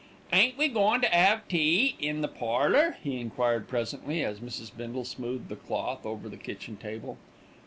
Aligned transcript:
"Ain't 0.33 0.57
we 0.57 0.67
goin' 0.67 0.99
to 1.01 1.15
'ave 1.15 1.41
tea 1.47 1.95
in 1.99 2.21
the 2.21 2.27
parlour?" 2.27 2.97
he 3.03 3.19
enquired 3.19 3.67
presently, 3.67 4.23
as 4.23 4.39
Mrs. 4.39 4.75
Bindle 4.75 5.05
smoothed 5.05 5.47
the 5.47 5.55
cloth 5.55 6.07
over 6.07 6.27
the 6.27 6.37
kitchen 6.37 6.75
table. 6.75 7.19